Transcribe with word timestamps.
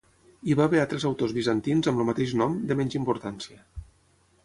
Hi 0.51 0.55
va 0.59 0.65
haver 0.69 0.79
altres 0.83 1.05
autors 1.09 1.35
bizantins 1.39 1.91
amb 1.93 2.01
el 2.03 2.09
mateix 2.09 2.35
nom, 2.43 2.59
de 2.73 2.81
menys 2.83 3.01
importància. 3.05 3.63